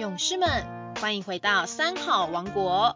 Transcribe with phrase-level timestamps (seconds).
[0.00, 0.48] 勇士们，
[0.96, 2.94] 欢迎回到三好王国。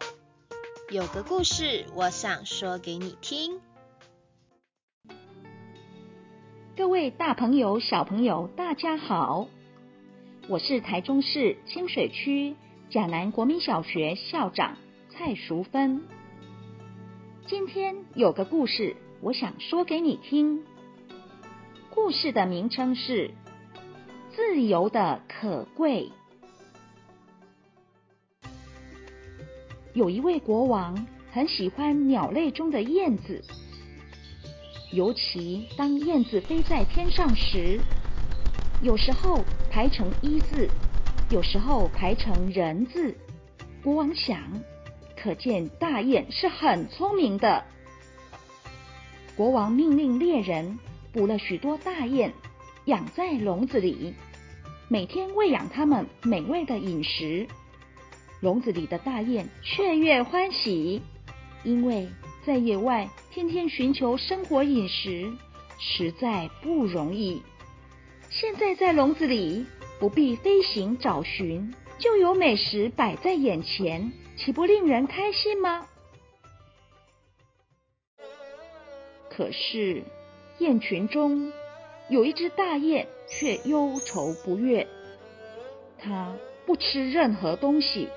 [0.89, 3.61] 有个故事，我想说给你听。
[6.75, 9.47] 各位大朋友、小朋友，大家好，
[10.49, 12.55] 我是台中市清水区
[12.89, 14.75] 甲南国民小学校长
[15.11, 16.01] 蔡淑芬。
[17.45, 20.65] 今天有个故事，我想说给你听。
[21.91, 23.27] 故事的名称是
[24.35, 26.09] 《自由的可贵》。
[29.95, 33.41] 有一位国王很喜欢鸟类中的燕子，
[34.91, 37.79] 尤其当燕子飞在天上时，
[38.81, 39.39] 有时候
[39.71, 40.69] 排成一字，
[41.31, 43.15] 有时候排成人字。
[43.81, 44.37] 国王想，
[45.15, 47.63] 可见大雁是很聪明的。
[49.37, 50.77] 国王命令猎人
[51.13, 52.33] 捕了许多大雁，
[52.83, 54.13] 养在笼子里，
[54.89, 57.47] 每天喂养它们美味的饮食。
[58.45, 61.01] 笼子里的大雁雀跃欢喜，
[61.63, 62.07] 因为
[62.45, 65.33] 在野外天天寻求生活饮食
[65.79, 67.41] 实在不容易。
[68.29, 69.65] 现在在笼子里
[69.99, 75.87] 不必飞行找寻，就有美食摆在眼前，岂不令人开心吗？
[79.27, 80.03] 可是
[80.59, 81.51] 雁群中
[82.09, 84.87] 有一只大雁却忧愁不悦，
[85.97, 86.35] 它
[86.67, 88.07] 不吃任何东西。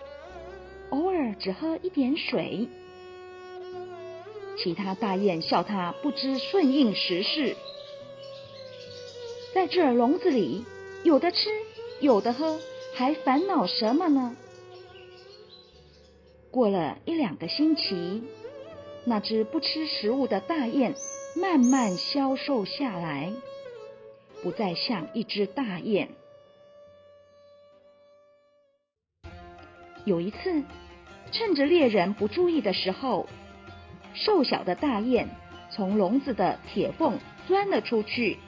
[0.90, 2.68] 偶尔只喝一点水，
[4.56, 7.56] 其他大雁笑他不知顺应时势。
[9.54, 10.64] 在这笼子里，
[11.04, 11.50] 有的吃，
[12.00, 12.58] 有的喝，
[12.94, 14.36] 还烦恼什么呢？
[16.50, 18.22] 过了一两个星期，
[19.04, 20.94] 那只不吃食物的大雁
[21.36, 23.30] 慢慢消瘦下来，
[24.42, 26.08] 不再像一只大雁。
[30.08, 30.62] 有一次，
[31.30, 33.28] 趁着猎人不注意的时候，
[34.14, 35.28] 瘦小的大雁
[35.70, 38.38] 从笼子的铁缝钻了出去，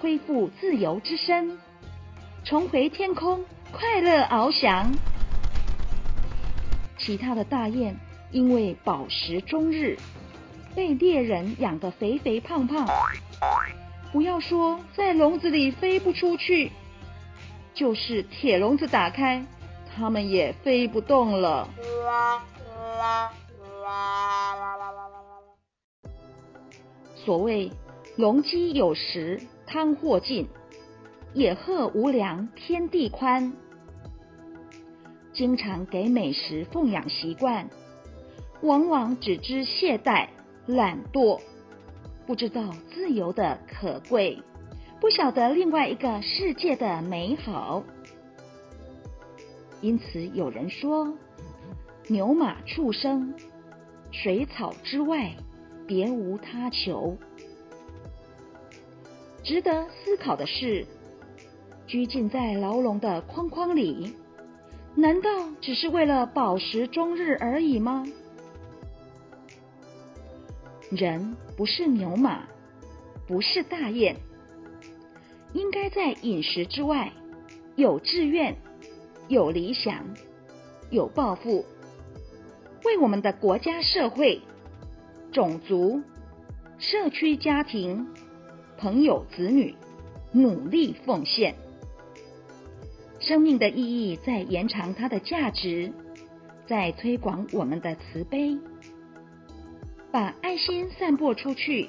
[0.00, 1.56] 恢复自由之身，
[2.42, 4.92] 重回天空，快乐翱翔。
[6.98, 7.96] 其他的大雁
[8.32, 9.96] 因为饱食终日，
[10.74, 12.88] 被猎人养得肥肥胖胖，
[14.10, 16.72] 不要说在笼子里飞不出去，
[17.72, 19.46] 就是铁笼子打开。
[19.94, 21.68] 它们也飞不动了。
[27.14, 27.70] 所谓
[28.16, 30.48] “龙鸡有时汤或尽，
[31.34, 33.52] 野鹤无粮天地宽”，
[35.32, 37.70] 经常给美食奉养习惯，
[38.62, 40.28] 往往只知懈怠
[40.66, 41.40] 懒惰，
[42.26, 44.42] 不知道自由的可贵，
[45.00, 47.84] 不晓得另外一个世界的美好。
[49.82, 51.12] 因此，有人说
[52.06, 53.34] ：“牛马畜生，
[54.12, 55.32] 水草之外，
[55.88, 57.18] 别无他求。”
[59.42, 60.86] 值得思考的是，
[61.84, 64.14] 拘禁在牢笼的框框里，
[64.94, 65.28] 难道
[65.60, 68.06] 只是为了饱食终日而已吗？
[70.90, 72.44] 人不是牛马，
[73.26, 74.14] 不是大雁，
[75.54, 77.12] 应该在饮食之外
[77.74, 78.56] 有志愿。
[79.32, 80.04] 有理想，
[80.90, 81.64] 有抱负，
[82.84, 84.42] 为我们的国家、社会、
[85.32, 86.02] 种族、
[86.78, 88.06] 社区、家庭、
[88.76, 89.74] 朋友、子女
[90.32, 91.54] 努力奉献。
[93.20, 95.90] 生命的意义在延长它的价值，
[96.66, 98.58] 在推广我们的慈悲，
[100.10, 101.88] 把爱心散播出去，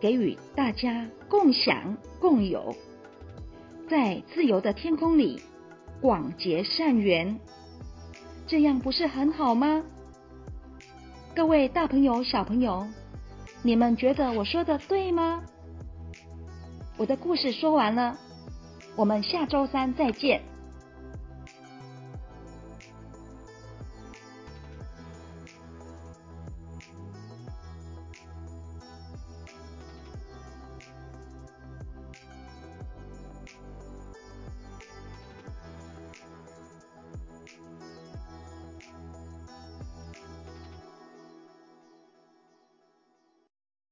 [0.00, 2.76] 给予大家共享共有，
[3.90, 5.42] 在自由的天空里。
[6.04, 7.40] 广结善缘，
[8.46, 9.82] 这样不是很好吗？
[11.34, 12.86] 各位大朋友、小朋友，
[13.62, 15.42] 你们觉得我说的对吗？
[16.98, 18.18] 我的故事说完了，
[18.96, 20.42] 我们下周三再见。